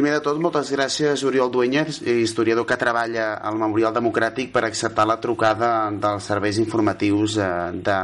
[0.00, 5.04] primer de tot, moltes gràcies, Oriol Dueñez, historiador que treballa al Memorial Democràtic, per acceptar
[5.04, 7.48] la trucada dels serveis informatius eh,
[7.84, 7.98] de,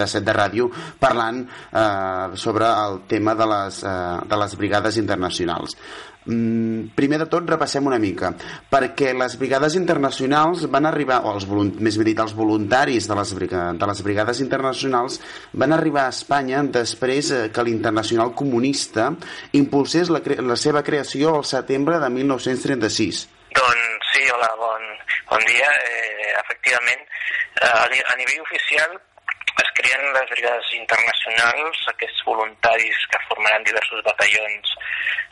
[0.00, 0.70] de Set de Ràdio,
[1.02, 3.92] parlant eh, sobre el tema de les, eh,
[4.32, 5.76] de les brigades internacionals.
[6.22, 8.28] Mm, primer de tot repassem una mica
[8.70, 11.48] perquè les brigades internacionals van arribar o els,
[11.82, 15.18] més ben dit els voluntaris de les, de les brigades internacionals
[15.58, 19.10] van arribar a Espanya després eh, que l'internacional comunista
[19.58, 24.82] impulsés la, la seva creació al setembre de 1936 doncs sí, hola, bon,
[25.30, 25.68] bon dia.
[25.90, 27.02] Eh, efectivament
[27.60, 28.94] eh, a nivell oficial
[29.60, 34.74] es creen les brigades internacionals, aquests voluntaris que formaran diversos batallons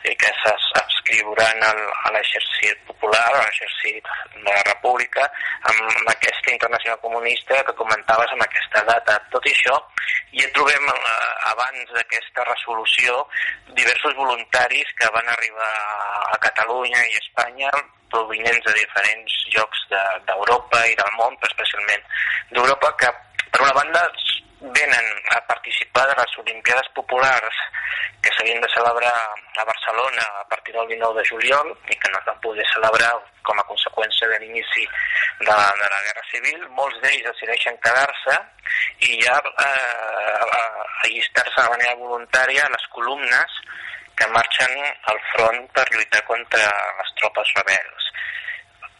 [0.09, 5.27] i que s'adscriuran a l'exèrcit popular, a l'exèrcit de la república,
[5.71, 9.17] amb aquesta internacional comunista que comentaves amb aquesta data.
[9.33, 9.77] Tot i això,
[10.37, 11.07] ja trobem eh,
[11.53, 13.25] abans d'aquesta resolució
[13.77, 15.73] diversos voluntaris que van arribar
[16.35, 17.71] a Catalunya i a Espanya
[18.11, 19.83] provinents de diferents llocs
[20.27, 22.03] d'Europa de, i del món, però especialment
[22.51, 23.11] d'Europa, que
[23.61, 24.01] una banda,
[24.61, 27.57] venen a participar de les Olimpiades Populars
[28.21, 29.13] que s'havien de celebrar
[29.57, 33.11] a Barcelona a partir del 19 de juliol i que no es van poder celebrar
[33.41, 35.45] com a conseqüència de l'inici de,
[35.81, 36.67] de la Guerra Civil.
[36.77, 38.37] Molts d'ells decideixen quedar-se
[39.09, 40.45] i ja eh,
[41.07, 43.57] allistar-se de manera voluntària a les columnes
[44.17, 44.77] que marxen
[45.09, 46.69] al front per lluitar contra
[47.01, 48.11] les tropes rebels.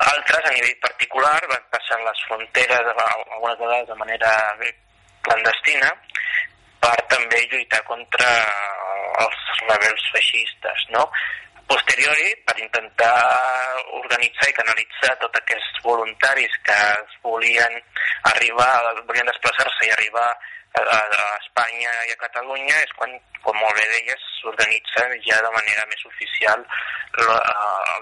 [0.01, 4.31] Altres, a nivell particular, van passar les fronteres algunes vegades de manera
[5.27, 5.91] clandestina
[6.81, 8.29] per també lluitar contra
[9.25, 11.05] els rebels feixistes, no?
[11.69, 13.13] Posteriori, per intentar
[13.99, 16.79] organitzar i canalitzar tots aquests voluntaris que
[17.27, 17.77] volien
[18.33, 18.71] arribar,
[19.05, 20.27] volien desplaçar-se i arribar
[20.79, 23.11] a, a Espanya i a Catalunya és quan,
[23.43, 26.63] com molt bé deies, s'organitzen ja de manera més oficial
[27.19, 27.39] la,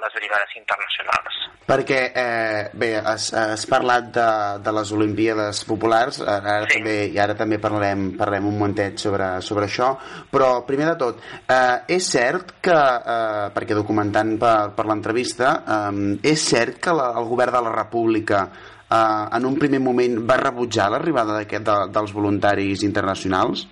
[0.04, 1.40] les brigades internacionals.
[1.70, 4.30] Perquè, eh, bé, has, has parlat de,
[4.66, 6.78] de les Olimpíades Populars, ara sí.
[6.78, 9.92] també, i ara també parlarem, parlarem un momentet sobre, sobre això,
[10.32, 16.18] però primer de tot, eh, és cert que, eh, perquè documentant per, per l'entrevista, eh,
[16.34, 18.44] és cert que la, el govern de la República
[18.90, 21.60] eh, en un primer moment va rebutjar l'arribada de,
[21.94, 23.68] dels voluntaris internacionals?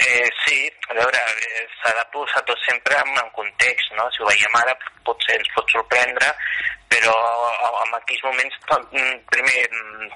[0.00, 4.08] Eh, sí, a veure, eh, s'ha de posar tot sempre en, en context, no?
[4.14, 6.32] Si ho veiem ara potser ens pot sorprendre,
[6.90, 7.14] però
[7.84, 10.10] en aquells moments, mm, primer, mm,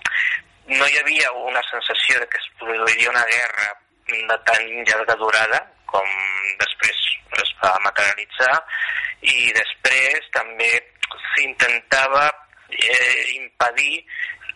[0.79, 3.69] no hi havia una sensació de que es produiria una guerra
[4.09, 6.09] de tan llarga durada com
[6.61, 7.03] després
[7.43, 8.55] es va materialitzar
[9.35, 10.71] i després també
[11.35, 12.27] s'intentava
[12.71, 14.05] eh, impedir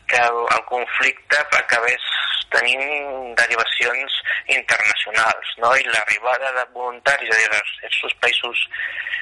[0.09, 2.05] que el, el conflicte acabés
[2.51, 5.75] tenint derivacions internacionals, no?
[5.77, 8.63] i l'arribada de voluntaris de diversos països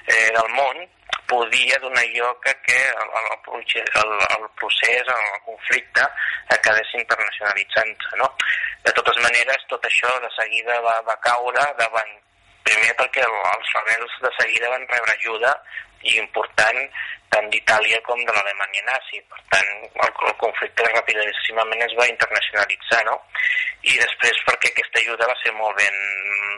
[0.06, 0.84] eh, del món
[1.26, 3.64] podia donar lloc a que el, el,
[4.02, 6.06] el, el procés, el conflicte,
[6.54, 8.20] acabés internacionalitzant-se.
[8.22, 8.30] No?
[8.86, 12.14] De totes maneres, tot això de seguida va, va caure davant
[12.66, 15.52] primer perquè els rebels de seguida van rebre ajuda
[16.02, 16.82] i important
[17.32, 19.20] tant d'Itàlia com de l'Alemanya nazi.
[19.32, 19.72] Per tant,
[20.06, 23.16] el, el conflicte ràpidíssimament es va internacionalitzar, no?
[23.86, 25.98] I després perquè aquesta ajuda va ser molt ben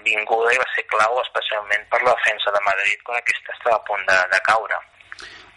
[0.06, 3.84] vinguda i va ser clau especialment per la defensa de Madrid quan aquesta estava a
[3.90, 4.80] punt de, de caure.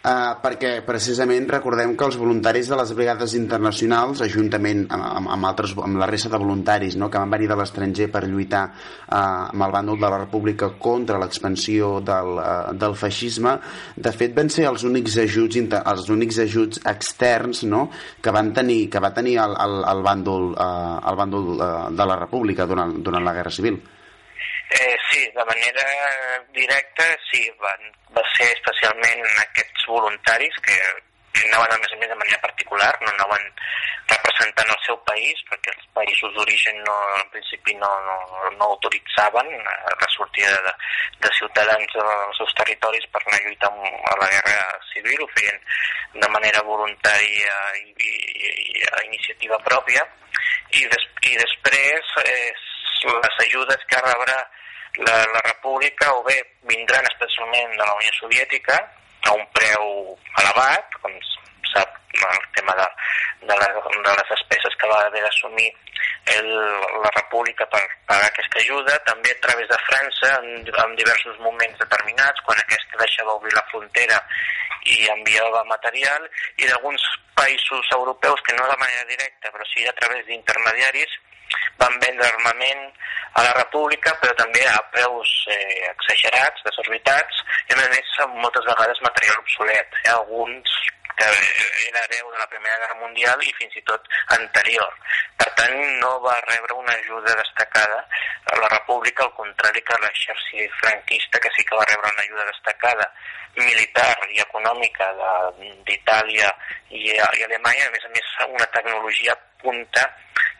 [0.02, 5.76] Uh, perquè precisament recordem que els voluntaris de les brigades internacionals, ajuntament amb, amb, altres,
[5.78, 9.62] amb la resta de voluntaris no, que van venir de l'estranger per lluitar uh, amb
[9.68, 13.54] el bàndol de la República contra l'expansió del, uh, del feixisme,
[13.94, 17.86] de fet van ser els únics ajuts, els únics ajuts externs no,
[18.18, 22.10] que, van tenir, que va tenir el, el, el bàndol, uh, el bàndol uh, de
[22.10, 23.78] la República durant, durant la Guerra Civil.
[24.72, 25.86] Eh, sí, de manera
[26.52, 30.78] directa sí, van, va ser especialment aquests voluntaris que,
[31.40, 33.44] anaven a més a més de manera particular, no anaven
[34.12, 38.16] representant el seu país, perquè els països d'origen no, en principi no, no,
[38.58, 40.74] no autoritzaven la sortida de,
[41.24, 44.56] de ciutadans dels seus territoris per anar a lluitar a la guerra
[44.92, 45.60] civil, ho feien
[46.24, 48.12] de manera voluntària i, i,
[48.48, 50.04] i a iniciativa pròpia,
[50.72, 52.50] i, des, i després eh,
[53.12, 54.40] les ajudes que rebrà
[54.98, 58.76] la, la república o bé vindran especialment de la Unió Soviètica
[59.28, 61.14] a un preu elevat, com
[61.72, 62.88] sap el tema de,
[63.48, 65.70] de, la, de les despeses que va haver d'assumir
[66.22, 71.78] la república per pagar aquesta ajuda, també a través de França en, en diversos moments
[71.80, 74.20] determinats, quan aquesta deixava obrir la frontera
[74.86, 76.28] i enviava material,
[76.58, 77.02] i d'alguns
[77.38, 81.18] països europeus que no de manera directa, però sí a través d'intermediaris,
[81.80, 82.88] van vendre armament
[83.38, 89.04] a la república, però també a preus eh, exagerats, desorbitats, i a més moltes vegades
[89.06, 90.02] material obsolet.
[90.04, 90.10] Eh?
[90.12, 90.74] Alguns
[91.16, 91.24] que
[91.88, 94.94] era hereu de la Primera Guerra Mundial i fins i tot anterior.
[95.36, 98.00] Per tant, no va rebre una ajuda destacada
[98.52, 102.48] a la República, al contrari que l'exèrcit franquista, que sí que va rebre una ajuda
[102.48, 103.08] destacada
[103.56, 105.10] militar i econòmica
[105.86, 106.48] d'Itàlia
[106.88, 110.08] i, i Alemanya, a més a més una tecnologia punta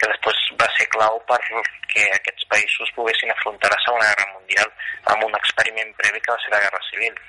[0.02, 4.72] que després va ser clau perquè aquests països poguessin afrontar la Segona Guerra Mundial
[5.14, 7.20] amb un experiment previ que va ser la Guerra Civil.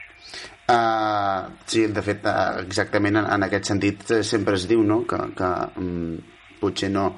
[0.74, 1.40] Uh,
[1.70, 5.02] sí, de fet, uh, exactament en, en aquest sentit eh, sempre es diu no?
[5.10, 5.50] que, que
[5.81, 6.16] um,
[6.62, 7.10] potser no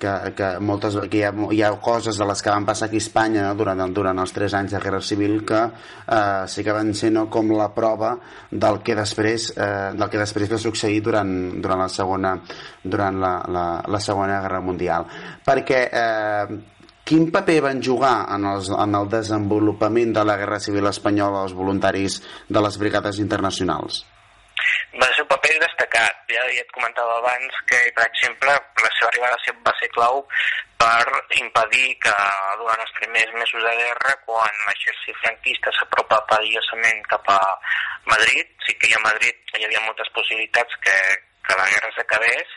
[0.00, 2.98] que, que, moltes, que hi, ha, hi ha coses de les que van passar aquí
[2.98, 6.94] a Espanya durant, durant els tres anys de Guerra Civil que uh, sí que van
[6.96, 7.26] ser no?
[7.30, 8.14] com la prova
[8.50, 12.34] del que després, uh, del que després va succeir durant, durant, la, segona,
[12.82, 15.08] durant la, la, la Segona Guerra Mundial.
[15.46, 16.60] Perquè uh,
[17.10, 21.56] Quin paper van jugar en, els, en el desenvolupament de la Guerra Civil Espanyola els
[21.58, 24.04] voluntaris de les brigades internacionals?
[25.00, 26.24] Va ser un paper destacat.
[26.32, 30.22] Ja, ja et comentava abans que, per exemple, la seva arribada va ser clau
[30.80, 32.14] per impedir que
[32.60, 37.40] durant els primers mesos de guerra, quan l'exèrcit franquista s'apropa perillosament cap a
[38.08, 40.96] Madrid, sí que a Madrid hi havia moltes possibilitats que,
[41.46, 42.56] que la guerra s'acabés,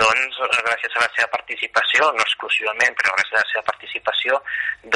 [0.00, 4.40] doncs gràcies a la seva participació, no exclusivament, però gràcies a la seva participació,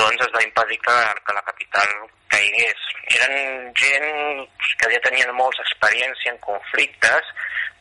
[0.00, 1.94] doncs es va impedir que, que la capital
[2.32, 2.81] caigués.
[3.22, 4.46] Eren gent
[4.80, 7.32] que ja tenien molts experiència en conflictes,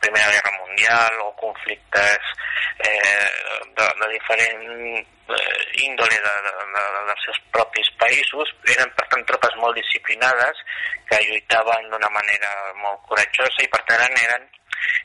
[0.02, 2.30] Primera Guerra Mundial o conflictes
[2.78, 3.28] eh,
[3.76, 4.64] de, de diferent
[4.98, 10.64] eh, índole de, de, de, dels seus propis països, eren per tant tropes molt disciplinades
[11.10, 12.52] que lluitaven d'una manera
[12.82, 14.48] molt coratjosa i per tant eren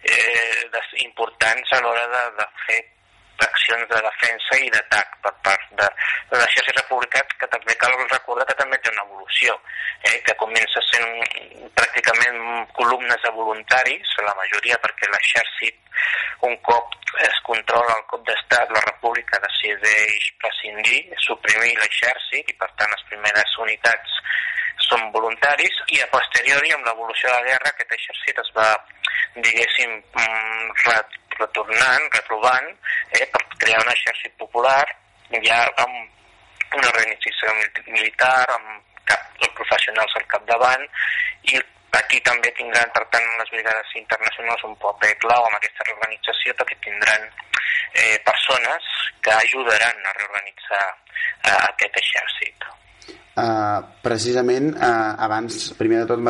[0.03, 0.47] eh,
[1.05, 2.81] importants a l'hora de, de fer
[3.45, 5.87] accions de defensa i d'atac per part de,
[6.31, 9.55] de l'exèrcit republicà, que també cal recordar que també té una evolució,
[10.09, 12.39] eh, que comença sent pràcticament
[12.79, 15.77] columnes de voluntaris, la majoria perquè l'exèrcit,
[16.47, 16.93] un cop
[17.25, 23.05] es controla el cop d'estat, la república decideix prescindir, suprimir l'exèrcit i per tant les
[23.11, 24.19] primeres unitats
[24.87, 28.67] són voluntaris i a posteriori amb l'evolució de la guerra aquest exèrcit es va
[29.43, 30.75] diguéssim mm,
[31.39, 32.69] retornant, retrobant
[33.13, 34.83] eh, per crear un exèrcit popular
[35.43, 37.53] ja amb una organització
[37.87, 39.25] militar amb cap,
[39.59, 40.85] professionals al capdavant
[41.51, 41.59] i
[41.99, 46.79] aquí també tindran per tant les brigades internacionals un paper clau amb aquesta reorganització perquè
[46.85, 47.29] tindran
[47.93, 48.91] eh, persones
[49.23, 52.67] que ajudaran a reorganitzar eh, aquest exèrcit.
[53.37, 56.21] Uh, precisament uh, abans, primer de tot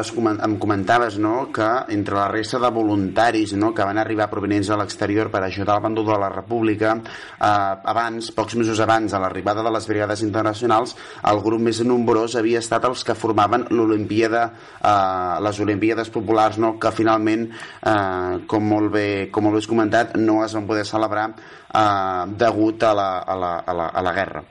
[0.44, 4.76] em comentaves no, que entre la resta de voluntaris no, que van arribar provenients de
[4.76, 7.46] l'exterior per ajudar al bàndol de la República uh,
[7.88, 10.98] abans, pocs mesos abans de l'arribada de les brigades internacionals
[11.32, 16.76] el grup més nombrós havia estat els que formaven l'Olimpíada uh, les Olimpíades Populars no,
[16.76, 20.84] que finalment uh, com, molt bé, com molt bé has comentat no es van poder
[20.84, 24.48] celebrar uh, degut a la, a la, a la, a la guerra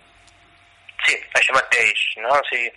[1.06, 2.32] Sí, això mateix, no?
[2.34, 2.70] O sigui,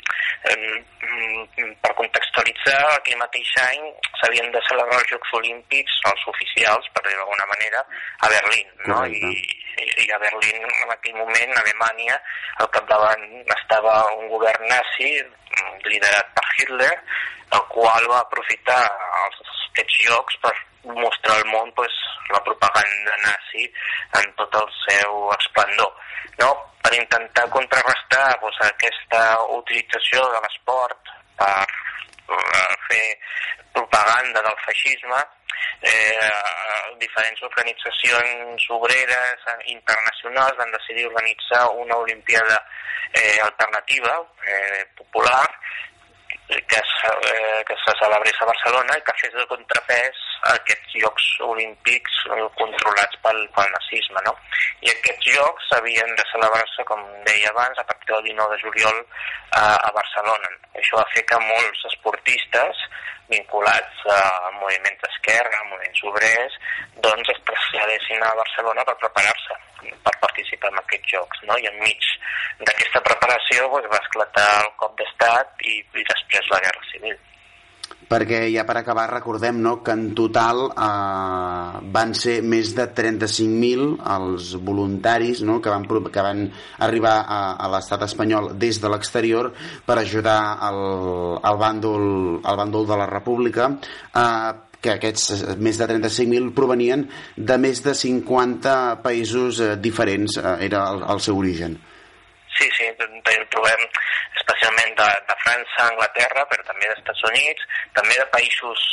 [1.82, 3.88] per contextualitzar, aquell mateix any
[4.20, 7.82] s'havien de celebrar els Jocs Olímpics, els oficials, per dir d'alguna manera,
[8.22, 9.02] a Berlín, no?
[9.06, 9.34] I,
[10.06, 12.20] I a Berlín, en aquell moment, Alemanya,
[12.62, 13.26] al capdavant
[13.58, 15.12] estava un govern nazi,
[15.90, 16.94] liderat per Hitler,
[17.58, 18.82] el qual va aprofitar
[19.26, 19.42] els,
[19.72, 20.54] aquests jocs per
[21.02, 21.96] mostrar al món pues,
[22.30, 23.66] la propaganda nazi
[24.22, 25.94] en tot el seu esplendor.
[26.40, 26.52] No?
[26.84, 29.24] Per intentar contrarrestar pues, aquesta
[29.58, 33.04] utilització de l'esport per uh, fer
[33.74, 35.20] propaganda del feixisme,
[35.82, 42.58] eh, diferents organitzacions obreres internacionals van decidir organitzar una Olimpiada
[43.14, 45.48] eh, alternativa, eh, popular,
[46.50, 51.28] que, eh, que se celebrés a Barcelona i que fes de contrapès a aquests Jocs
[51.46, 54.24] Olímpics eh, controlats pel, pel nazisme.
[54.26, 54.34] No?
[54.82, 58.98] I aquests Jocs havien de celebrar-se, com deia abans, a partir del 19 de juliol
[59.52, 60.52] a, a Barcelona.
[60.82, 62.84] Això va fer que molts esportistes
[63.30, 64.20] vinculats a
[64.58, 66.60] moviments d'esquerra, a moviments obrers,
[67.06, 69.60] doncs es traslladessin a Barcelona per preparar-se
[70.04, 71.58] per participar en aquests jocs, no?
[71.58, 72.12] I enmig
[72.66, 77.18] d'aquesta preparació doncs, va esclatar el cop d'estat i, i després la Guerra Civil
[78.10, 84.00] perquè ja per acabar recordem no, que en total eh, van ser més de 35.000
[84.16, 86.48] els voluntaris no, que, van, que van
[86.86, 89.52] arribar a, a l'estat espanyol des de l'exterior
[89.86, 90.40] per ajudar
[90.70, 90.82] al,
[91.44, 92.10] al, bàndol,
[92.44, 93.70] al bàndol de la República.
[94.10, 97.04] Eh, que aquests més de 35.000 provenien
[97.36, 101.76] de més de 50 països eh, diferents, eh, era el, el seu origen.
[103.36, 103.86] El trobem
[104.40, 107.68] especialment de, de França, Anglaterra, però també dels Estats Units,
[107.98, 108.86] també de països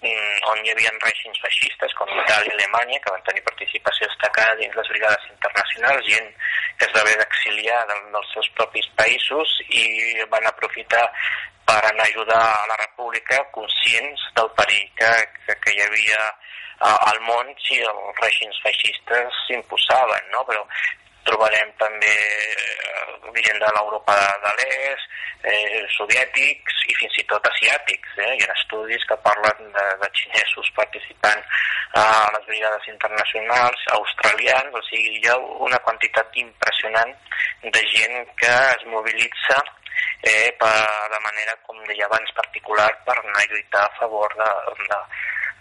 [0.00, 4.58] mm, on hi havia règims feixistes, com Itàlia i Alemanya, que van tenir participació destacada
[4.60, 6.30] dins les brigades internacionals, gent
[6.78, 9.84] que es va haver d'exiliar del, dels seus propis països i
[10.32, 11.04] van aprofitar
[11.64, 15.12] per anar a ajudar a la república conscients del perill que,
[15.46, 16.26] que, que hi havia
[16.84, 20.42] al món si els règims feixistes s'imposaven, no?
[20.44, 20.64] però
[21.34, 24.14] trobarem també eh, gent de l'Europa
[24.44, 25.14] de l'Est,
[25.50, 28.14] eh, soviètics i fins i tot asiàtics.
[28.22, 28.30] Eh?
[28.38, 31.42] Hi ha estudis que parlen de, de xinesos participant
[31.98, 32.04] a
[32.36, 35.36] les brigades internacionals, australians, o sigui, hi ha
[35.66, 37.12] una quantitat impressionant
[37.66, 39.58] de gent que es mobilitza
[40.22, 40.74] eh, per,
[41.12, 44.50] de manera, com deia abans, particular per anar a lluitar a favor de,
[44.86, 45.02] de,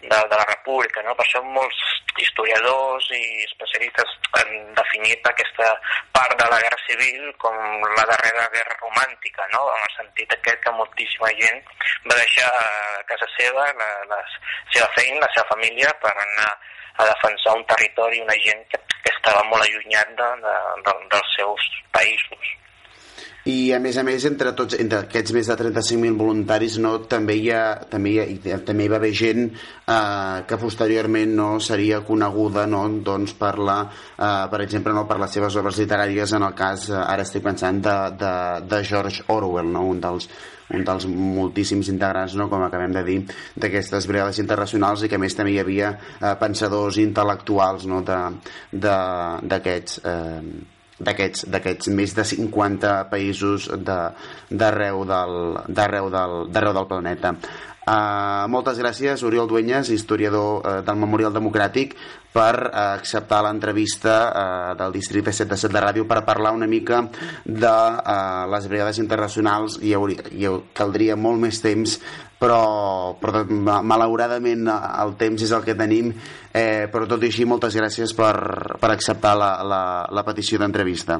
[0.08, 1.03] de, de la República.
[1.03, 1.18] No?
[1.18, 1.82] Per això molts
[2.22, 5.70] historiadors i especialistes han definit aquesta
[6.15, 7.58] part de la Guerra Civil com
[7.98, 9.65] la darrera guerra romàntica, no?
[9.74, 11.62] en el sentit aquest que moltíssima gent
[12.10, 14.22] va deixar a casa seva la, la
[14.74, 16.51] seva feina, la seva família, per anar
[16.98, 21.32] a defensar un territori una gent que, que estava molt allunyat de, de, de, dels
[21.38, 22.58] seus països
[23.50, 27.35] i a més a més entre tots entre aquests més de 35.000 voluntaris no, també,
[27.41, 32.00] hi ha, també, hi ha, també hi va haver gent eh, que posteriorment no seria
[32.07, 33.81] coneguda no, doncs per, la,
[34.15, 37.43] eh, per exemple no, per les seves obres literàries en el cas, eh, ara estic
[37.43, 38.33] pensant de, de,
[38.71, 40.29] de George Orwell no, un dels
[40.73, 43.17] un dels moltíssims integrants, no, com acabem de dir,
[43.59, 48.00] d'aquestes brigades internacionals i que més també hi havia eh, pensadors intel·lectuals no,
[48.71, 50.41] d'aquests eh,
[51.03, 55.22] d'aquests més de 50 països d'arreu de,
[55.69, 57.36] del, del, del planeta.
[57.83, 61.97] Uh, moltes gràcies, Oriol Duenyes, historiador uh, del Memorial Democràtic,
[62.31, 66.69] per uh, acceptar l'entrevista uh, del districte 7 de 7 de ràdio per parlar una
[66.69, 67.01] mica
[67.43, 69.81] de uh, les brigades internacionals.
[69.83, 71.97] I, hauria, i caldria molt més temps
[72.39, 76.13] però, però malauradament el temps és el que tenim.
[76.53, 78.35] Eh, però tot i així moltes gràcies per,
[78.79, 81.19] per acceptar la, la, la petició d'entrevista.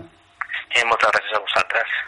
[0.72, 2.00] Eh, moltes gràcies a vosaltres